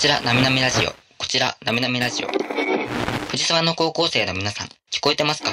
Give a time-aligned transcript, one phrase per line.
[0.00, 0.92] ちら、なみなみラジオ。
[1.18, 2.28] こちら、なみなみラジオ。
[3.28, 5.50] 藤沢の高校生の皆さん、聞こえてますか？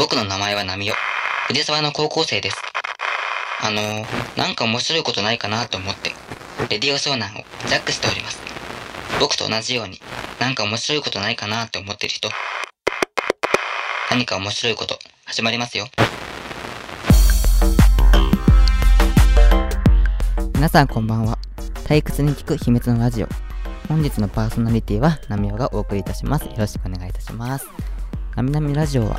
[0.00, 0.94] 僕の名前はなみお。
[1.46, 2.56] 藤沢の高校生です。
[3.62, 6.10] あのー、なんか面白いことないかなと思って、
[6.70, 8.40] レディオ湘南をジャックしております。
[9.20, 10.00] 僕と同じように、
[10.40, 12.28] なんか面白いことないかなって思ってる人。
[14.10, 15.86] 何か面白いこと、始まりますよ。
[20.54, 21.38] 皆さんこんばんは。
[21.84, 23.28] 退屈に聞く秘密のラジオ。
[23.88, 26.46] 本日のパーソナリティはナミオがお送りいたします。
[26.46, 27.66] よろしくお願いいたします。
[28.34, 29.16] なみなみラジオは、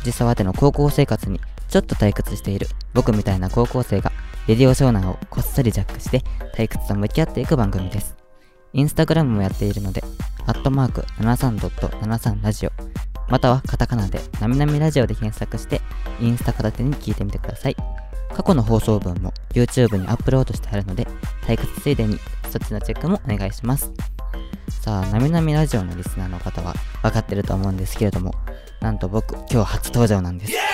[0.00, 4.12] 藤沢での高校生活にちょっと退屈している僕みたいな高校生が、
[4.46, 6.22] レディオ湘南をこっそりジャックして
[6.54, 8.14] 退屈と向き合っていく番組です。
[8.74, 10.04] インスタグラムもやっているので、
[10.46, 12.72] アットマーク73.73ラジオ、
[13.28, 15.80] またはカタカナでなみなみラジオで検索して、
[16.20, 17.76] インスタ片手に聞いてみてください。
[18.34, 21.06] 過去の放送分も YouTube にアップロードしてあるので、
[21.46, 22.18] 退屈ついでに
[22.50, 23.92] そっちのチェックもお願いします。
[24.82, 28.34] さあ、なみなみラジオのリスナーの方は分かってると思うんですけれども、
[28.80, 30.52] なんと僕、今日初登場なんです。
[30.52, 30.70] えー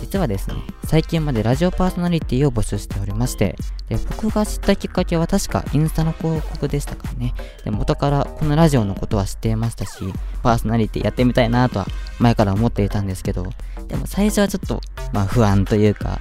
[0.00, 3.56] 実はですね、最近までラジオパーソナリティを募集しておりまして、
[3.88, 7.34] で僕が知ったきっかけは確かインスタの広告でしたからね。
[7.64, 9.98] で元からこのラジオのことは知っていましたし、
[10.42, 11.86] パーソナリティやってみたいなとは
[12.18, 13.50] 前から思っていたんですけど、
[13.88, 14.80] でも最初はちょっと、
[15.12, 16.20] まあ不安というか、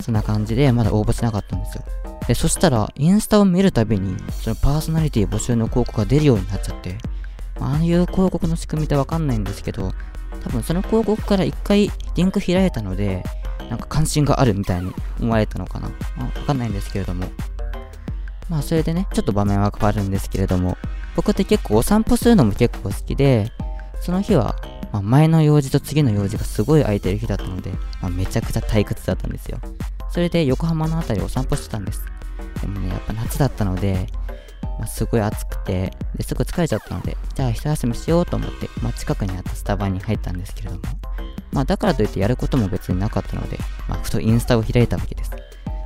[0.00, 1.84] そんな感じでまだ応募しなかったんですよ。
[2.26, 6.96] で、そしたら、インスタを見るたびに、そのパーソナリティ募集の広告が出るようになっちゃって、
[7.60, 9.92] ああいう広告の仕組みってわかんないんですけど、
[10.42, 13.22] 多分その広告から一回リンク開いたので、
[13.70, 15.88] なんか関心があるみたいに思われたのかな。
[16.16, 17.26] まあ、わかんないんですけれども。
[18.48, 20.76] まあそれでね、ちょっと場面は変わるんですけれども、
[21.16, 23.52] 僕って結構お散歩するのも結構好きで、
[24.04, 24.54] その日は、
[24.92, 27.70] まあ、前の用事と次の用事がすごい空いてる日だったので、
[28.02, 29.58] まあ、めちゃくちゃ退屈だったんですよ。
[30.10, 32.04] それで横浜の辺りをお散歩してたんです。
[32.60, 34.06] でもね、やっぱ夏だったので、
[34.78, 40.82] まあ、すごい暑くて、ですぐ疲れちゃったので、じゃあ一休みしようと思って、ま、近くにあったスタバに入ったんですけれども、
[41.52, 43.56] まあ、だからといってやることも別になかったので、
[43.88, 45.30] まあ、ふとインスタを開いたわけです。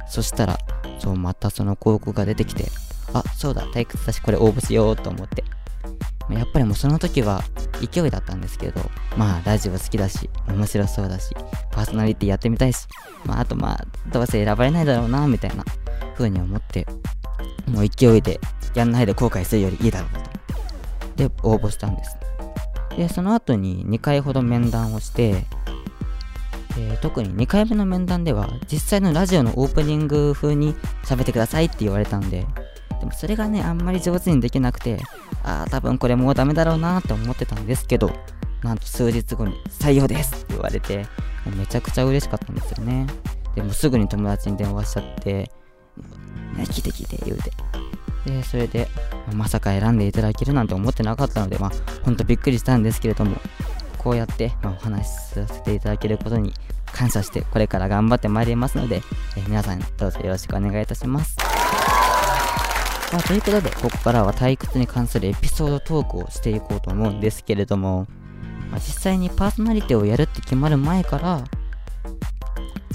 [0.08, 0.58] そしたら、
[0.98, 2.64] そう、またその広告が出てきて、
[3.12, 5.44] あ、そうだ、退屈だし、これ応募しようと思って。
[6.30, 7.42] やっぱりもうその時は
[7.80, 8.80] 勢いだったんですけど、
[9.16, 11.34] まあ、ラジオ好きだし、面白そうだし、
[11.70, 12.86] パーソナリティやってみたいし、
[13.24, 15.64] まあ、あとまあ、どうせ選ばれないだろうな、みたいな
[16.14, 16.86] 風に思って、
[17.66, 18.40] もう勢いで、
[18.74, 20.10] やんないで後悔するよりいいだろう
[21.16, 21.28] と。
[21.28, 22.16] で、応募したんです。
[22.96, 25.46] で、その後に2回ほど面談をして、
[26.76, 30.74] で特に2回目の面談では、実際のラジオのオープニング風に
[31.04, 32.46] 喋ってくださいって言われたんで、
[33.00, 34.98] でもそれがね、あんまり上手にできなくて、
[35.44, 38.10] ああ、多分これもうダメだろうなって思ってたんですけど、
[38.62, 40.98] なんと数日後に採用ですって言われて、
[41.44, 43.06] もうめちゃくちゃ嬉しかったんですよね。
[43.54, 45.50] でもすぐに友達に電話しちゃって、ね、
[46.64, 47.50] 聞いて聞いて言うて。
[48.26, 48.88] で、それで、
[49.34, 51.72] まさか選んでいただけるなんて思ってなかったので、まあ、
[52.04, 53.36] ほんとびっくりしたんですけれども、
[53.96, 56.52] こうやって、まあ、お話しさせていただけることに
[56.92, 59.02] 感謝して、これから頑張ってまいりますので、
[59.36, 61.47] え皆さんどうぞよろしくお願いいたします。
[63.12, 68.06] まあ、ということで、ここからは退屈に関するエピソードトークをしていこうと思うんですけれども、
[68.70, 71.44] まあ、実際にパーソナリティをやるって決まる前から、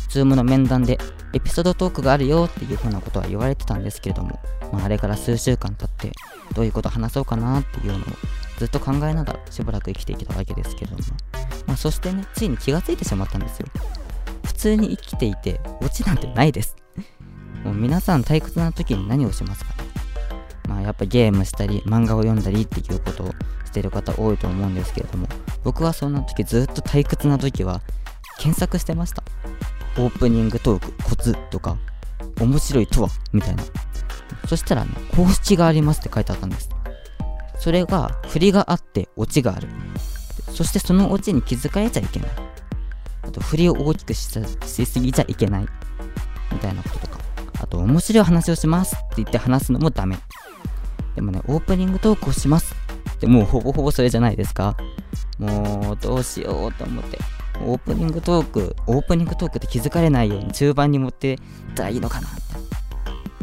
[0.09, 0.99] ズームの面談で
[1.33, 4.39] エピソードトークがあるよっていうふうなことは言われてたんですけれども、
[4.71, 6.11] まあ、あれから数週間経って、
[6.53, 8.01] どういうこと話そうかなっていうのを
[8.59, 11.03] ずっと考えながらしばらく生きてきたわけですけれども、
[11.65, 13.67] まあ、そしてね、ついに気がついてしまったんですよ。
[14.45, 16.75] 普通に生きていて、オチなんてないです。
[17.65, 19.72] もう皆さん退屈な時に何をしますか
[20.67, 23.31] まあやっぱゲームしたり漫画を読んだりっていうことを
[23.65, 25.27] してる方多いと思うんですけれども
[25.63, 27.81] 僕はそんな時ずっと退屈な時は
[28.37, 29.23] 検索してました。
[29.97, 31.77] オープニングトークコツとか
[32.39, 33.63] 面白いとはみたいな。
[34.47, 36.69] そしたらね公式がありますって書いてあったんです。
[37.59, 39.69] それが振りがあってオチがある。
[40.51, 42.29] そしてそのオチに気づかれちゃいけない。
[43.21, 44.27] あと振りを大きくし
[44.65, 45.67] しすぎちゃいけない。
[46.51, 47.19] みたいなこととか。
[47.61, 50.17] あと面白い話をしますって言って話すのもダメ。
[51.15, 52.75] でもね、オープニングトークをします
[53.13, 54.75] ってもうほぼほぼそれじゃないですか。
[55.37, 57.19] もうどうしようと思って。
[57.65, 61.37] オープニングトーク、オープニングトークって気づかれないように中盤に持ってっ
[61.75, 62.41] たらいいのかなって。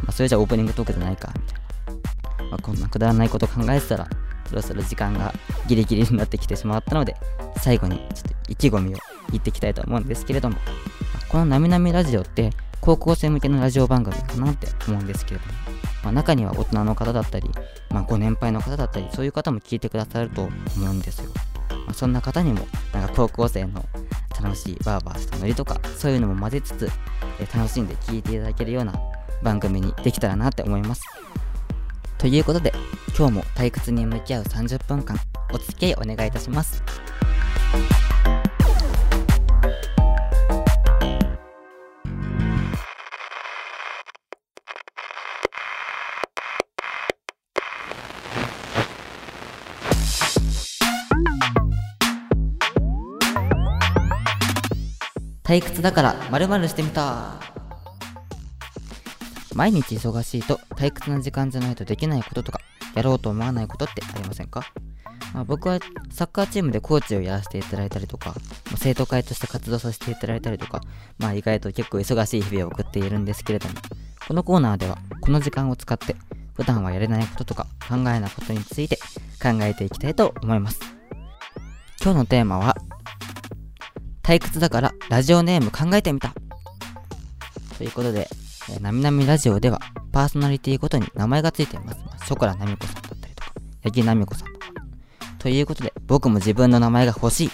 [0.03, 2.51] まあそれじゃオープニングトークじゃないか、みたいな。
[2.51, 4.09] まあこんなくだらないこと考えてたら、
[4.49, 5.33] そろそろ時間が
[5.69, 7.17] ギリギリになってきてしまったので、
[7.59, 8.99] 最後にちょっと意気込みを
[9.31, 10.57] 言っていきたいと思うんですけれども、
[11.29, 12.51] このなみなみラジオって
[12.81, 15.53] 高校生向けのラジオ番組かなって思うんですけれども、
[16.03, 17.51] まあ、中には大人の方だったり、
[17.91, 20.51] まあ、ご年配の方だったり、そういう方も聞いてくださると思
[20.91, 21.31] うんですよ。
[21.71, 23.85] まあ、そんな方にも、なんか高校生の
[24.43, 26.91] 楽しいバーバーしたノリとか、そういうのも混ぜつつ、
[27.39, 28.95] え楽しんで聞いていただけるような
[29.43, 31.03] 番組にできたらなって思います。
[32.19, 32.73] ということで、
[33.17, 35.19] 今日も退屈に向き合う30分間、
[35.53, 36.83] お付き合いお願いいたします。
[55.51, 57.41] 退屈だから〇〇してみた
[59.57, 62.61] 毎日忙しいと退屈な時間じゃないとできないこととか
[62.95, 64.63] やろうと思わないことってありませんか、
[65.35, 65.81] まあ、僕は
[66.13, 68.31] サッカーチームでコーチをやらせていただいたりとか、
[68.67, 70.83] まあ生徒会として活動させていただいたりとか、
[71.19, 73.75] まあ意外と結構忙しい日々を送っているんですけれども、
[74.29, 76.15] このコーナーではこの時間を使って
[76.55, 78.99] 普段はやれないこととか考えないことについて
[79.43, 80.79] 考えていきたいと思います。
[82.01, 82.77] 今日のテーマは
[84.23, 86.33] 退屈だからラジオネーム考えてみた
[87.77, 88.29] ということで、
[88.71, 89.81] えーなみなみラジオでは
[90.13, 91.99] パーソナリティごとに名前がついています。
[92.07, 93.53] まあ、ショコラナミコさんだったりとか、
[93.83, 94.69] ヤギナミコさんとか。
[95.39, 97.51] ということで、僕も自分の名前が欲しい。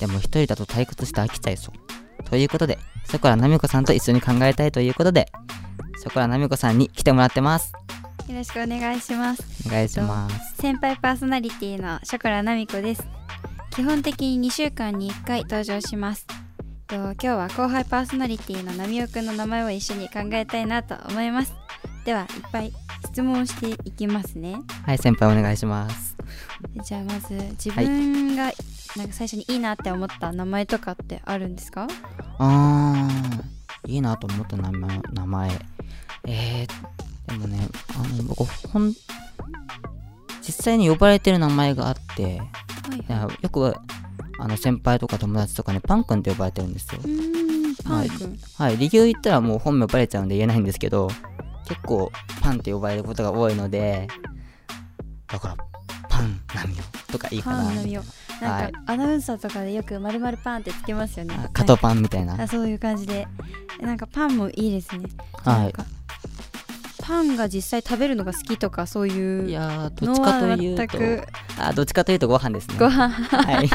[0.00, 2.24] でも一人だと退屈して飽きちゃいそう。
[2.24, 2.78] ということで、
[3.08, 5.30] ショコラナミコさんと一緒に考えたいということで、
[6.02, 7.72] ショコラナミコさんに来てもらってます。
[8.28, 10.56] よろしくお願いしますお願いします。
[10.60, 13.02] 先輩パーソナリティのショコラナミコです
[13.70, 16.26] 基本的に2週間に1回登場します
[16.88, 21.52] と今日は後輩パーソナリティのナミオくんの名前を一緒に考えたいなと思います。
[22.06, 22.72] ではいっぱい
[23.04, 24.56] 質問をしていきますね。
[24.86, 26.16] はい、先輩お願いします。
[26.82, 28.44] じゃあまず自分が
[28.96, 31.86] なんか最初にいいなって思った名前とかってあるんですか？
[32.38, 34.98] あー、いいなと思った名前。
[35.12, 35.50] 名前
[36.24, 38.94] えー、でもね、あの、僕、ほん、
[40.40, 42.40] 実際に呼ばれてる名前があって、
[43.08, 43.76] はいよく、
[44.38, 47.00] あの、先輩とか友達とかね、パン君って呼ばれてるんですよ。
[47.04, 47.06] う。
[47.06, 51.08] ーんパンくんはい、理由言ったらもう本名バレちゃうんで言えないんですけど、
[51.68, 54.08] 結構、パンって呼ばれることが多いので、
[55.26, 55.56] だから、
[56.08, 56.74] パン、ナミ
[57.08, 57.64] オとかいいかな。
[57.64, 58.02] パンナミオ
[58.40, 58.72] なんはい。
[58.72, 61.34] かアナウンサーとかでよくまるまるパンってつけますよね。
[61.36, 62.40] あカトパンみたいな。
[62.40, 63.26] あそういう感じで。
[63.80, 65.08] なんかパンもいいですね。
[65.44, 65.74] はい。
[67.02, 70.98] パンが実際食べるのが好きとかそういういやー、どっのちかとはいうと、
[71.58, 72.76] あどっちかというとご飯ですね。
[72.78, 73.08] ご飯。
[73.08, 73.70] はい。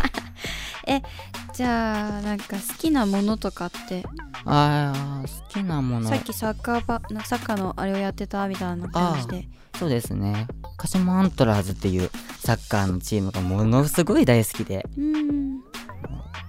[1.54, 4.04] じゃあなんか好きなものとかって？
[4.46, 6.10] あー好きなもの。
[6.10, 9.48] さっきサッカーバなサッカーのあれをやってたみたいな感じで。
[9.78, 10.48] そうですね。
[10.78, 12.10] 鹿島アントラーズっていう
[12.40, 14.86] サッカーのチームがものすごい大好きで。
[14.98, 15.60] うーん。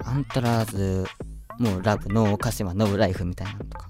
[0.04, 1.06] アントラーズ
[1.58, 3.88] もうラブの鹿島のライフみたいなのとか。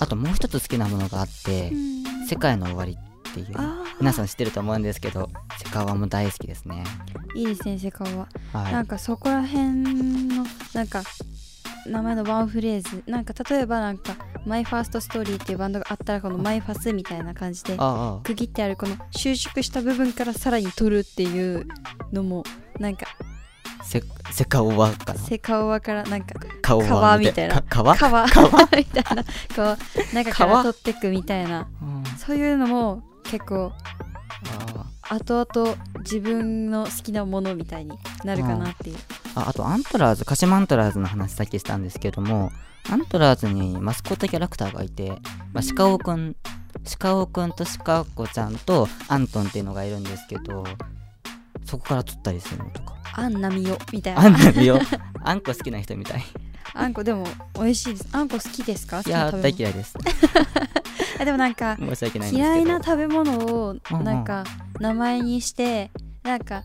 [0.00, 1.74] あともう一つ好きなものがあってう
[2.24, 2.98] ん「世界の終わり」
[3.40, 5.28] っていうあ皆さん知ってると思うんですけど
[5.58, 6.84] セカオワも大好きですね。
[7.34, 8.28] ーいいですねセカオワ。
[8.52, 8.72] はい。
[8.72, 9.68] なんかそこら辺
[10.28, 11.02] のなんか
[11.86, 14.14] 名前のワンフレーズなんか例えばなんか
[14.46, 17.76] 「MY FIRST STORY っていうバンドがあったらこの「マイファス」みたいな感じで
[18.22, 21.66] 区切ってあるこの収縮した部分からさらに取るっていう
[22.12, 22.44] のも
[22.78, 23.06] なんか
[23.82, 25.20] セセカオワかな？
[25.20, 27.56] セカオワからなんかカオワ川みたいな。
[27.56, 27.96] か川？
[27.96, 28.28] 川。
[28.28, 28.50] 川？
[28.76, 29.24] みたいな。
[29.54, 29.76] こ
[30.12, 30.62] う中から川？
[30.62, 31.68] 取ってくみたいな。
[31.82, 32.04] うん。
[32.18, 33.72] そういうのも結構
[35.08, 37.92] あ後々自分の好きなものみたいに
[38.24, 38.96] なるかなっていう。
[39.34, 42.52] ああとアントラーズ鹿島アントラーズの話さっきしたんですけども
[42.90, 45.10] アントラーズにマスコットキャラクターがいて、
[45.52, 46.36] まあ、しかおくん
[46.98, 50.64] しかおくんとしかこちゃんとアントンっていうのがいるんですけど
[51.64, 52.94] そこから撮ったりするのとか。
[53.16, 54.78] あんなみよみたいあんななみよ
[55.22, 56.24] あんこ好きな人みたい。
[56.74, 58.08] あんこでも美味しいです。
[58.12, 59.02] あんこ好きですか？
[59.02, 59.94] 好いや大嫌いです
[61.20, 64.44] あでもなんか申し訳ない嫌いな食べ物をなんか
[64.80, 65.90] 名前にして
[66.22, 66.64] なんか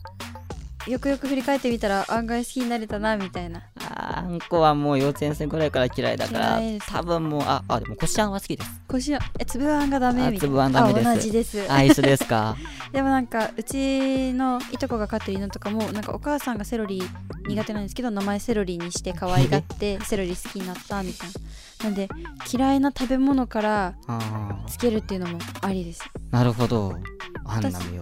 [0.87, 3.63] よくよく振り返ってみたら案外好きになれたなみたいな。
[3.91, 8.81] あんこはもう幼稚園生ぐらいから嫌いだから多分もうああでもこしあんは好きです。
[8.87, 10.53] こしあえ粒あんがダメあみたいな。
[10.55, 11.07] 粒あんダメです。
[11.09, 11.65] あ同じです。
[11.71, 12.55] あ一緒ですか？
[12.93, 17.03] でもなんかうちのいとこが飼ってる犬とかもなんかお母さんがセロリ
[17.47, 21.33] 苦手なんですけど名前セロリにして可愛がって セロリ好きになったみたいな
[21.83, 22.09] なんで
[22.51, 26.03] 嫌いな食べ物からあつけるっていうのもありです。
[26.03, 26.97] ーなるほど。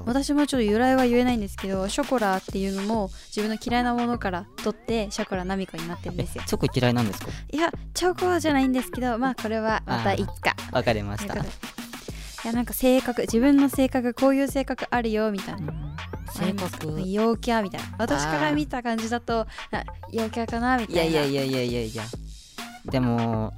[0.06, 6.44] 私もちょっと由来は言えないんですけどショコラっていうのも自分の嫌いなものから取ってショコラナミコになってるんえですよ。
[6.46, 7.32] チョコ嫌いなんですか？
[7.52, 11.36] いやチョコじゃないんですけどまあこれはまたいつかわかりました。
[11.36, 11.44] とい
[12.46, 15.74] やなんか性格自分の性格こういう性格あるよみたいな。
[16.32, 17.00] 性格？
[17.00, 17.88] い陽キャみたいな。
[18.00, 21.02] 私から見た感じだとあ陽キャかなみたいな。
[21.04, 22.04] やいやいやいやいやいや。
[22.86, 23.54] でも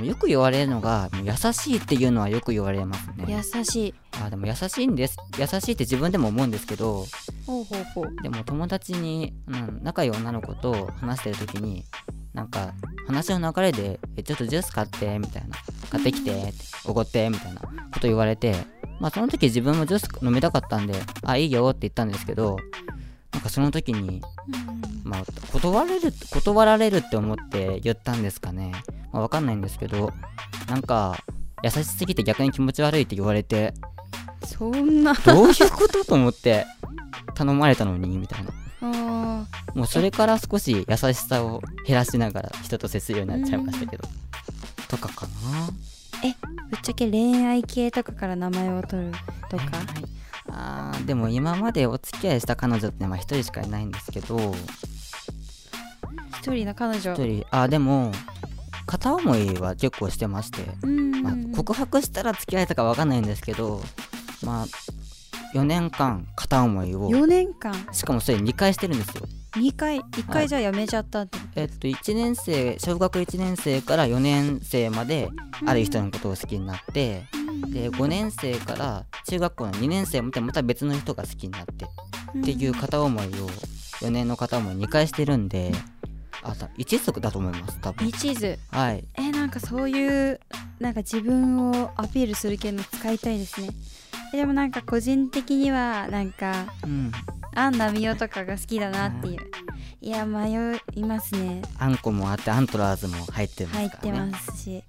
[0.00, 3.26] よく言われるのが優しいっていうのはよく言われますね。
[3.28, 3.94] 優しい。
[4.24, 5.16] あでも優しいんです。
[5.38, 7.06] 優しいって自分でも思うんですけど
[7.46, 8.22] ほうほうほう。
[8.22, 11.84] でも友達に、うん、仲いい女の子と話してる時に
[12.34, 12.72] なんか
[13.06, 15.56] 話の流れで「えちょっとジュース買って」みたいな
[15.90, 16.54] 「買ってきて」って
[16.86, 17.68] 「おごって」みたいなこ
[18.00, 18.54] と言われて
[19.02, 20.94] まあその時自分もジュース飲みたかったんで、
[21.24, 22.56] あ、いいよって言ったんですけど、
[23.32, 24.22] なんかその時に、
[25.04, 28.72] まあ断れる、断られるって思って言ったんですかね。
[29.12, 30.12] まあわかんないんですけど、
[30.68, 31.16] なんか、
[31.62, 33.74] 優しすぎて逆に気持ち悪いって言われて、
[34.44, 36.66] そんなどういうことと思って、
[37.34, 38.50] 頼まれたのに、みたいな。
[38.84, 44.08] あもうそれから少し優しさを減らしながら人と接するようになっちゃいましたけど。
[44.88, 45.68] とかかな。
[46.28, 46.34] ー
[46.70, 49.12] ぶっちゃけ恋愛系とかから名前を取る
[49.48, 49.64] とか？
[50.62, 54.54] あーでも今までお付き合いした彼女ってまあ一人しかいないんですけど、
[56.38, 57.12] 一人の彼女。
[57.14, 58.12] 一人、あーでも、
[58.86, 61.22] 片思いは結構してまして、うん。
[61.22, 63.80] まあ、告白したら付き合えたかわかんないんですけど、
[64.44, 64.66] まあ、
[65.56, 67.74] 4年間片思いを、4年間？
[67.92, 69.26] しかもそれ2回してるんですよ。
[69.52, 75.28] 2回？1回じゃあやめちゃったって、えっと、1年生、小学1年生から4年生まで、
[75.66, 77.24] ある人のことを好きになって、
[77.70, 81.86] で、5年生から中学校の2年生までまた別の人が好きになって、
[82.38, 83.28] っていう片思いを、
[84.00, 85.72] 4年の片思い2回してるんで、
[86.42, 88.08] あ、さ一族だと思います、多分。
[88.08, 89.04] 一途はい。
[89.14, 90.40] えなんかそういう
[90.80, 93.68] なんか自分をアピールする系の使いたいですね
[94.34, 97.12] えでもなんか個人的にはなんかうん。
[97.54, 99.36] アンナミオとかが好きだなっていう
[100.00, 104.12] いや迷いますねあんこもあって、アントラーズも入ってます入って。
[104.12, 104.84] ますしえ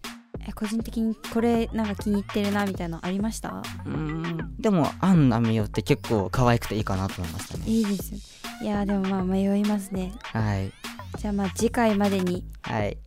[0.52, 3.50] 個人的にこれなんか気に入ってるなみたいなのありました？
[3.50, 4.56] うーん。
[4.60, 7.64] でも、アンナミオって結構可愛くていいかなと思いましたね。
[7.68, 8.20] いいですよ
[8.62, 10.72] いやでもまあ迷いますねはい。
[11.20, 12.98] じゃあまあ次回までにはい。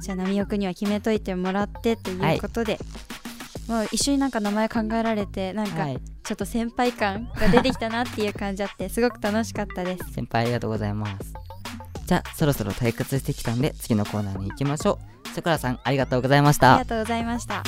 [0.00, 2.78] じゃあナミオくんには決めといてもらってということで、
[3.68, 5.98] もう一緒になんか名前考えられてなんかはい。
[6.24, 11.34] ちょっと先輩感が出てきたなっていう感じあってすごく楽しかったです 先輩ありがとうございます。
[12.06, 15.23] じゃあ、そろそろ退屈してきたんで、次のコーナーに行きましょう。
[15.34, 16.88] さくらさん、ありがとうございましたありが。
[16.88, 17.62] とうございました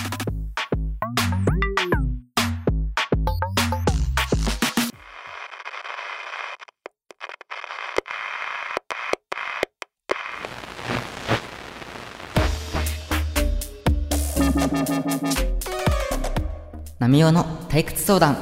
[16.99, 18.37] ナミオの退屈相談。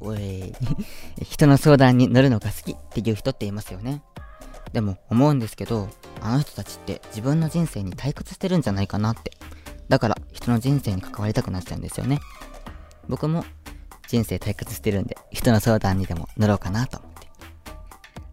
[0.00, 0.54] おい、
[1.22, 4.02] 人の相談に乗るのが好きっていう人っていますよね。
[4.72, 5.88] でも思うんですけど、
[6.20, 9.32] あの人たちって自分の人生に退屈してるんじゃないかなって。
[9.88, 12.18] だから人の人生に関わりたくなっちゃうんですよね。
[13.08, 13.44] 僕も
[14.08, 17.28] 人生退屈してるんで、人の相談にでも乗ろうかなと思って。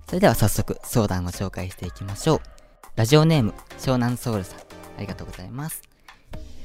[0.07, 2.41] それでは早速相談を紹介していきましょう。
[2.95, 4.59] ラジオネーム、湘南ソウルさん。
[4.59, 4.61] あ
[4.99, 5.81] りがとうございます。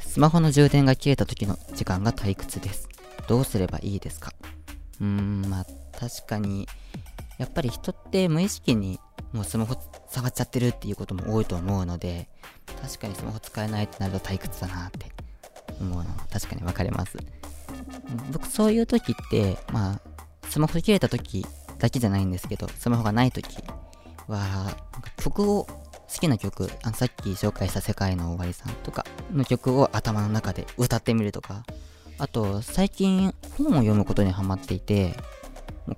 [0.01, 2.89] スマホの充電が切れた時の時間が退屈です。
[3.27, 4.33] どうすればいいですか？
[5.01, 5.67] うーん、まあ
[5.99, 6.67] 確かに、
[7.39, 9.01] やっぱり人って無意識に
[9.33, 9.77] もうスマホ
[10.09, 12.29] 触っちゃってるっていうことも多いと思うので、
[12.83, 15.07] 確かにスマホ使えないってなると退屈だなって
[15.81, 17.19] 思うのは確かに分かります。
[18.33, 20.01] 僕そういう時って、まあ、
[20.49, 21.47] スマホ切れた時
[21.79, 23.63] だけじゃないんですけど、スマホがない時
[24.27, 24.77] は、
[25.19, 25.67] 曲を
[26.09, 31.65] 好きな曲あのさっき紹介した「世界の終わりさん」とかの曲を頭の中で歌ってみるとか
[32.17, 35.15] あと最近本を読むことにハマっていて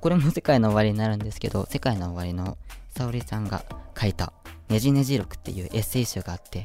[0.01, 2.59] これも世界の終わりになるんですけど世界の終わりの
[2.97, 3.65] 沙織さんが
[3.99, 4.33] 書いた
[4.69, 6.65] 「ねじねじ録」っていうエッセイ集があって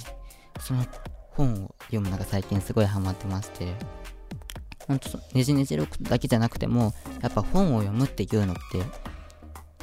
[0.60, 0.86] その
[1.32, 3.74] 本を読むのが最近すごいハマってまして
[4.88, 8.84] ほんとねじねじ録だけじゃなくてもやっぱ本を読むっていうのって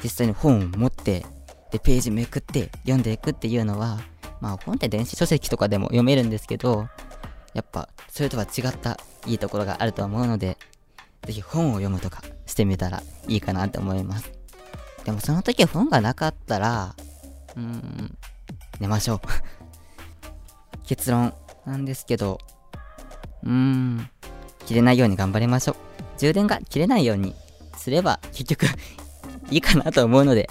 [0.03, 1.25] 実際に本を持って
[1.71, 3.99] でページめくって読んでいくっていうのは
[4.41, 6.87] まあ本って電子書籍とかでも読めるんですけど
[7.53, 10.57] やっぱそれとは違ったいいところがあると思うので
[11.25, 14.42] ぜひ本を読むとかしてみたらいいかなと思います。
[15.05, 16.95] でもその時は本がなかったら
[17.55, 18.17] うーん
[18.79, 19.21] 寝ましょう。
[20.85, 21.33] 結論
[21.65, 22.39] なんですけど
[23.43, 24.09] うーん
[24.65, 25.75] 切れないように頑張りましょう。
[26.17, 27.35] 充電が切れないように
[27.77, 28.65] すれば結局
[29.51, 30.49] いいかなと思うので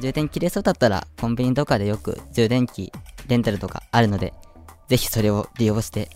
[0.00, 2.92] 充電切れそうだったらコンビニとかでよく充電器
[3.26, 4.32] レンタルとかあるので
[4.86, 6.08] ぜひそれを利用して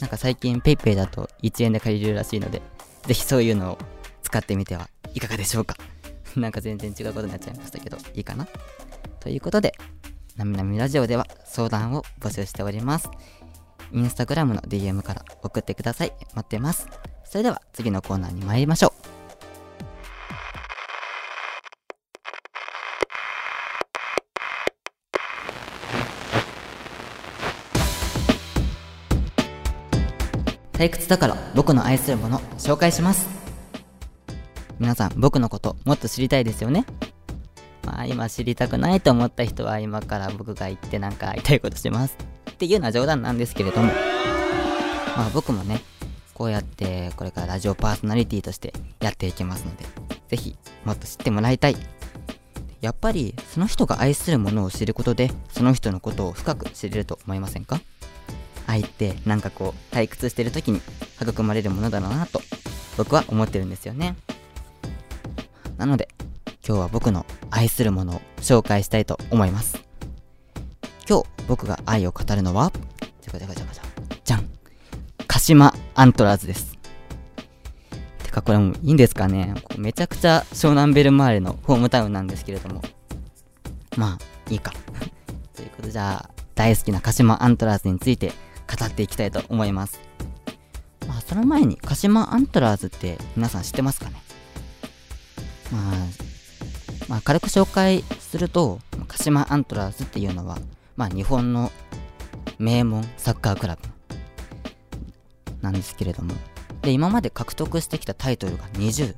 [0.00, 2.60] なんか最近 PayPay だと1円で借りれるらしいので
[3.06, 3.78] ぜひそういうのを
[4.22, 5.76] 使ってみてはいかがでしょうか。
[6.40, 8.46] なんか全然違うことになっちゃいましたけどいいかな？
[9.20, 9.74] ということで
[10.36, 13.08] なみなみラジオでは相談を募集しております。
[13.92, 16.12] インスタグラムの DM から送ってください。
[16.34, 16.88] 待ってます。
[17.24, 19.04] それでは次のコーナーに参りましょう。
[30.76, 33.43] 退屈だから僕の愛するもの紹介します。
[34.78, 36.84] 皆さん僕のこともっと知りたいですよね
[37.84, 42.16] まあ今知りたくないと思った人は今から僕が言ってなんか会いたいことします
[42.50, 43.86] っていうのは冗談なんですけれども
[45.16, 45.80] まあ僕もね
[46.34, 49.84] こうやってこれからラジオパーソナリティとしてやっていきますので、
[50.26, 51.76] ぜひもっと知ってもらいたい。
[52.80, 57.80] やっぱりその人が愛するものを知ることで、その人のことを深く知れると思いませんか？
[58.66, 60.80] 愛ってなんかこう退屈してる時に
[61.22, 62.42] 育まれるものだなと
[62.96, 64.16] 僕は思ってるんですよね。
[65.76, 66.08] なので
[66.66, 69.82] 今日は僕の愛するものを紹介したいと思います。
[71.08, 72.72] 今日僕が愛を語るのは、
[73.20, 73.74] じゃかじゃかじゃか
[74.24, 74.48] じゃん
[75.26, 76.78] 鹿島アントラーズです。
[78.22, 82.82] てかこれもいいんですかねめちゃくちゃ湘南ベルマーレのホームタウンなんですけれども。
[83.96, 84.72] まあ、いいか。
[85.54, 88.32] ということでじゃあ、大好きな鹿島アントラーズについて
[88.66, 90.00] 語っていきたいと思います。
[91.06, 94.13] まあ、その前に鹿島アントラーズって皆さん知ってますかね？
[95.74, 96.06] まあ、
[97.08, 98.78] まあ、軽く紹介すると、
[99.08, 100.58] 鹿島アントラーズっていうのは、
[100.96, 101.72] まあ、日本の
[102.58, 103.82] 名門サッカークラブ
[105.60, 106.34] なんですけれども、
[106.82, 109.16] で、今まで獲得してきたタイトルが20。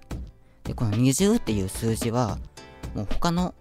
[0.64, 2.38] で、この20っていう数字は、
[2.94, 3.54] もう他の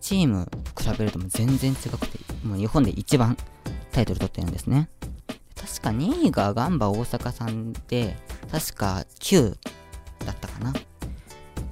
[0.00, 3.36] チームと比べるとも全然違くて、もう日本で一番
[3.92, 4.90] タイトル取ってるんですね。
[5.54, 8.16] 確か2位がガンバ大阪さんで、
[8.50, 9.56] 確か9
[10.26, 10.72] だったかな。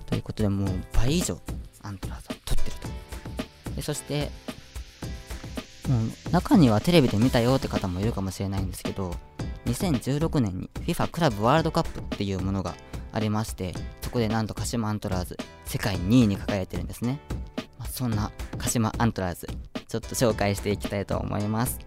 [0.09, 1.39] ということで、もう倍以上
[1.83, 2.89] アントラーズを取ってると。
[3.77, 4.31] でそして、
[5.89, 9.15] もう中にはテレビで見たよって方もいるかもしれないんですけど、
[9.67, 12.75] 2016年に FIFA クラブワールドカップっていうものが
[13.13, 17.21] ありまして、そこでなんと鹿島アントラーズ、世界2位に輝いてるんですね。
[17.79, 19.49] まあ、そんな鹿島アントラーズ、
[19.87, 21.79] ちょっと紹介していきたいと思います。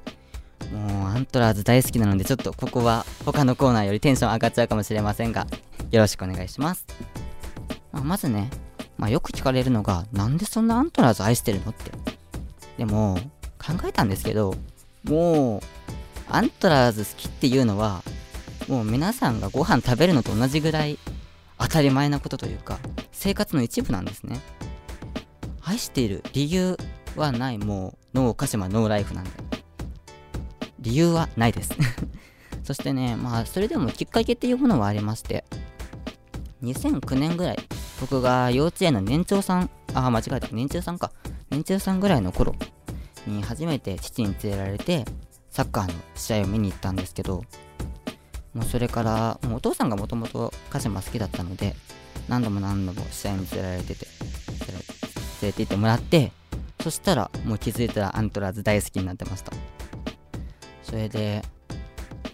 [0.71, 5.45] もうアントラーズ大好きなので、ちょっとここは他のコーナーよりテンション上がっちゃうかもしれませんが、
[5.91, 6.85] よろしくお願いします。
[7.91, 8.49] まあ、まずね、
[8.97, 11.91] まあ、よく聞かれるのが、なんでそんなアントラーズ愛してるのって。
[12.77, 13.17] でも、
[13.59, 14.55] 考えたんですけど、
[15.03, 15.61] もう、
[16.29, 18.03] アントラーズ好きっていうのは、
[18.67, 20.97] もう皆さんがご飯食べるのと同じぐらい
[21.57, 22.79] 当たり前なことというか、
[23.11, 24.39] 生活の一部なんですね。
[25.63, 26.77] 愛している理由
[27.15, 29.31] はない、もう、ノー鹿島ノーライフなんで。
[30.79, 31.75] 理由はないです。
[32.63, 35.45] そしてね、まあ、それでもきっかけっていうものはありまして、
[36.63, 37.57] 2009年ぐらい、
[38.01, 41.11] 僕が幼稚園の年長さん、あ、間違えた、年中さんか。
[41.51, 42.55] 年中さんぐらいの頃
[43.27, 45.05] に初めて父に連れられて、
[45.51, 47.43] サッカーの試合を見に行ったんですけど、
[48.53, 51.75] もうそれから、もうお父さんがもともと鹿島好きだったので、
[52.27, 54.07] 何度も何度も試合に連れられてて、
[55.41, 56.31] 連れて行ってもらって、
[56.81, 59.53] そしたら、もう気づいたらアントラーズ大好きになってました。
[60.81, 61.43] それで、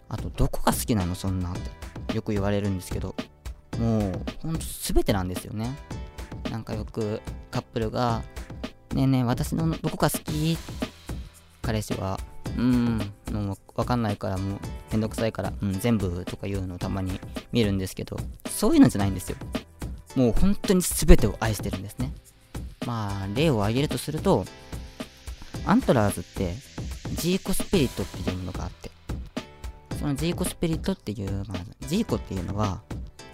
[0.07, 1.13] あと、どこが好きなの？
[1.15, 1.55] そんなっ
[2.07, 3.13] て、よく言われるんですけど、
[3.79, 5.75] もう、ほんと全てなんですよね。
[6.51, 8.23] なんかよくカップルが、
[8.93, 10.57] ねえねえ、私のどこが好き
[11.61, 12.19] 彼氏は、
[12.55, 12.97] うーん、
[13.31, 14.59] もうわかんないから、もう
[14.91, 17.19] めんどくさいから、うん、全部とか言うのをたまに
[17.51, 18.17] 見るんですけど、
[18.49, 19.37] そういうのじゃないんですよ。
[20.15, 22.11] もう本当に全てを愛してるんですね。
[22.85, 24.45] まあ、例を挙げるとすると、
[25.65, 26.55] アントラーズって、
[27.15, 28.89] ジーコスピリットっていうものがあって、
[29.99, 32.81] そのジーコスピリットっていう、まあ、ジーコっていうのは、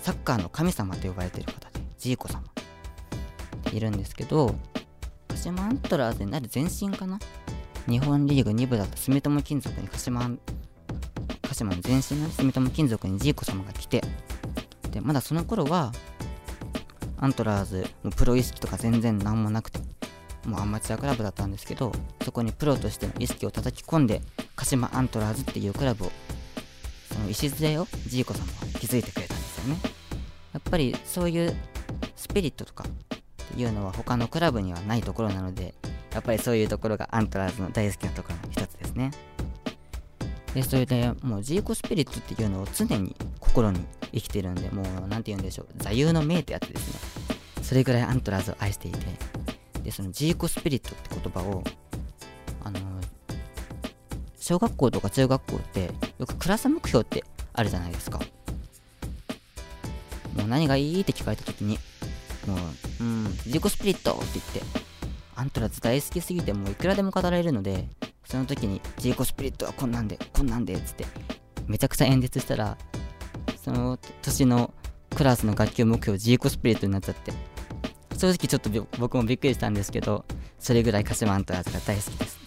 [0.03, 2.43] サッカーの神様と呼ばれている方で、ジーコ様。
[3.71, 4.53] いるんですけど、
[5.29, 7.17] 鹿島アントラーズになる前身かな？
[7.87, 10.29] 日本リーグ2部だった住友金属に鹿島、
[11.41, 14.03] 鹿島の前身の住友金属にジーコ様が来て、
[14.91, 15.93] で、まだその頃は、
[17.17, 19.79] アントラーズ、もプロ意識とか全然なんもなくて、
[20.45, 21.93] もうアマチュアクラブだったんですけど、
[22.25, 24.21] そこにプロとしての意識を叩き込んで、
[24.57, 26.11] 鹿島アントラーズっていうクラブを、
[27.07, 29.92] その礎をジーコ様は築いてくれたんですよね。
[30.53, 31.55] やっぱりそういう
[32.15, 35.73] スピリットとかっていうのは他のクラブにはないところなので、
[36.13, 39.11] やっぱりそういうところがアントラーズの大好きなところの一つですね。
[40.53, 47.63] で、それでもうジーコスピリットっていうのを常に心に生きてるんで、もうなんて言うんでしょう、座右の銘ってやつですね。
[47.63, 48.99] それぐらいアントラーズを愛していて、
[49.83, 51.63] で、そのジーコスピリットって言葉を、
[52.63, 52.79] あの
[54.37, 55.89] 小学校とか中学校って
[56.19, 58.19] よくクラス目標ってあるじゃないですか。
[60.35, 61.79] もう何がいいって聞かれた時に、
[62.47, 64.79] もう、うん、ジーコスピリットって言って、
[65.35, 67.87] アントラーズ大好きすぎてもういくらでも語られるので、
[68.25, 71.05] その時にジーコスピリットはこんなんで、こんなんで、つって、
[71.67, 72.77] めちゃくちゃ演説したら、
[73.63, 74.73] その年の
[75.15, 77.31] クラスの学級目標ジーコスピリットになっちゃって、
[78.17, 78.69] 正直ちょっと
[78.99, 80.25] 僕もびっくりしたんですけど、
[80.59, 82.39] それぐらい鹿島アントラーズが大好きです。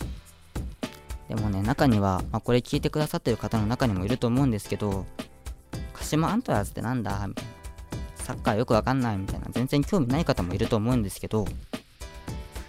[1.29, 5.07] でもね、中には、まあ、これ聞いてくださってる方の中にもいると思うんですけど、
[5.93, 7.27] 鹿島アントラーズってなんだ？
[7.27, 7.51] みたいな。
[8.27, 11.47] サッカーよくわかんないみたいな、全然興味ない方もいると思うんですけど、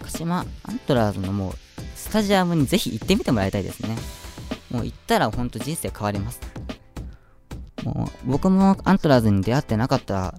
[0.02, 1.52] 鹿島アントラーズのもう、
[1.96, 3.96] スタジアムにぜひ行ってみてもらいたいですね。
[4.70, 6.40] もう行ったらほんと人生変わります。
[7.82, 10.34] もう僕もアントラーズに出会ってなかったら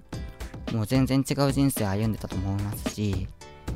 [0.72, 3.28] もう全然違う人生歩んでたと思いますし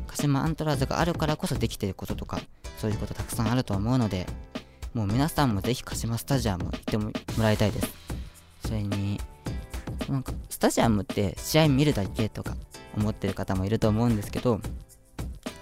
[0.07, 2.41] 鹿島アントラーズがあるからこそできてることとか
[2.79, 4.27] そういうことたくさんあると思うので
[4.93, 7.93] もう皆さんもぜひ鹿島スタジアム行ってもらいたいです
[8.67, 9.21] それに
[10.09, 12.57] なんかスタジアムって試合見るだけとか
[12.97, 14.61] 思ってる方もいると思うんですけど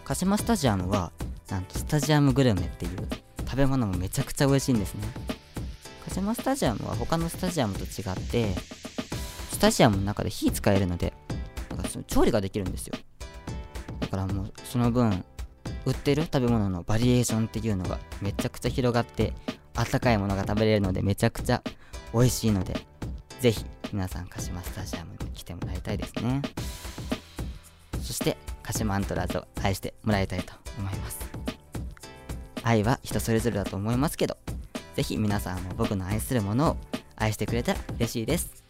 [0.05, 1.12] 鹿島スタジアムは
[1.48, 3.09] なんとスタジアムグルメっていう
[3.44, 5.07] 食べ物もめちゃくちゃ美味しいんですね。
[6.05, 8.55] 鹿島スタジアムは他のスタジアムと違って
[9.50, 11.12] スタジアムの中で火使えるので
[11.70, 12.94] なんかその調理ができるんですよ。
[14.00, 15.24] だからもうその分
[15.85, 19.33] 売ってる食べ物のバリエーションっていうのがめちゃくちゃ広がって
[19.74, 21.62] あったかいものが食べれるのでめちゃくちゃ
[22.12, 22.76] 美味しいので
[23.40, 26.40] ぜひ皆さん鹿島スタジアムに来てもらいたいですね。
[28.02, 31.31] そして鹿島アントラーズを愛してもらいたいと思います。
[32.62, 34.38] 愛は人それぞれだと思いますけど
[34.94, 36.76] 是非皆さんも僕の愛するものを
[37.16, 38.62] 愛してくれたら嬉しいです。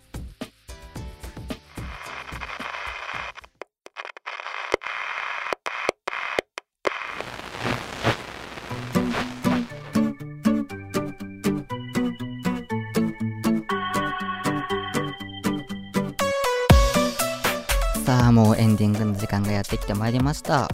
[18.04, 20.68] さあもうエンディングの時間がやってきてまいりました。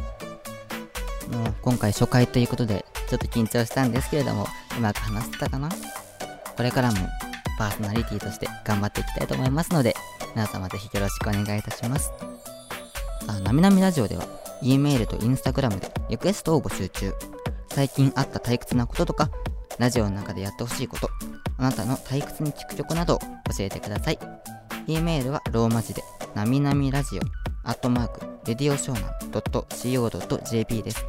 [1.31, 4.47] もう今回初回ということでちょっと緊張したんですけれども
[4.79, 5.69] うまく話せたかな？
[6.57, 6.97] これからも
[7.59, 9.95] パーソナリティとして頑張っていきたいと思いますので
[10.35, 12.13] 皆様ぜひよろしくお願いいたします。
[13.27, 14.25] あなみなみラジオでは
[14.63, 17.13] E メールと Instagram でリクエストを募集中。
[17.69, 19.31] 最近あった退屈なこととか
[19.79, 21.11] ラジオの中でやってほしいこと
[21.59, 24.19] あなたの退屈に聞く曲など教えてください。
[24.87, 26.03] E メールはローマ字で
[26.39, 27.23] なみなみラジオ
[27.69, 31.05] アットマークレディオショーナン .co.jp です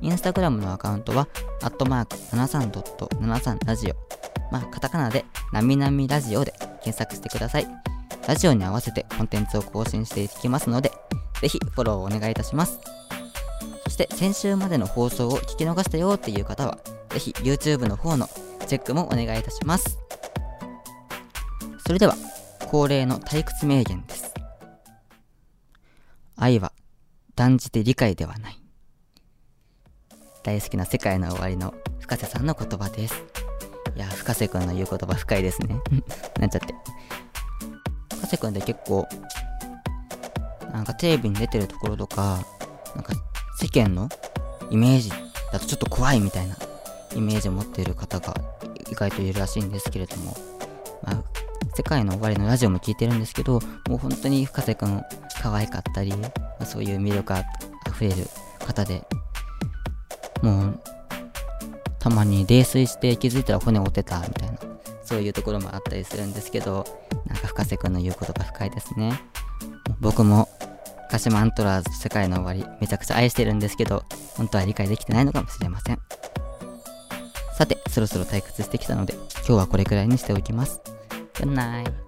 [0.00, 1.26] インスタグラムのアカウントは、
[1.62, 3.96] アットマーク73.73ラジオ。
[4.52, 6.52] まあ、カタカナで、なみなみラジオで
[6.84, 7.66] 検索してください。
[8.28, 10.92] ラジオに合わせてコンテンツを更新していきますので、
[11.40, 12.78] ぜひフォローをお願いいたします。
[13.82, 16.78] そして、先週までの放送を聞き逃したよっていう方は、
[17.10, 18.28] ぜひ YouTube の方の
[18.68, 19.98] チェックもお願いいたします。
[21.84, 22.14] それでは、
[22.70, 24.37] 恒例の退屈名言です。
[26.40, 26.72] 愛は
[27.34, 28.62] 断じて理解ではない。
[30.44, 33.24] 大好きな世界の終わりの深瀬さんの言葉です。
[33.96, 35.74] いや、深瀬くんの言う言葉深いですね。
[36.38, 36.74] なっちゃって。
[38.14, 39.08] 深瀬くんって結構、
[40.72, 42.38] なんかテレビに出てるところとか、
[42.94, 43.12] なんか
[43.60, 44.08] 世間の
[44.70, 45.10] イメージ
[45.52, 46.56] だとちょっと怖いみたいな
[47.16, 48.34] イメージを持っている方が
[48.88, 50.36] 意外といるらしいんですけれども、
[51.02, 51.22] まあ、
[51.74, 55.02] 世界の終わりのラジオも聞いてるんですけど、もう本当に深瀬くん
[55.40, 56.28] 可愛かったり、ま
[56.60, 57.44] あ、そういう魅力あ
[57.90, 58.16] ふれる
[58.66, 59.04] 方で、
[60.42, 60.80] もう、
[61.98, 64.58] たまに泥酔して気づいたら骨折ってたみたいな、
[65.04, 66.84] そういうところもあったりするんですけど、
[67.26, 69.20] なんか深瀬くんの言う言葉深いですね。
[70.00, 70.48] 僕も、
[71.10, 74.04] 鹿島アントラーズ世界の終わり、めちゃくちゃ愛してるんですけど、
[74.36, 75.98] 本当は理解できてないのかもしれません。
[77.58, 80.80] さて、そろそろ退屈してきたので、今日はこれくらいにしておきます。
[81.34, 82.07] Good night.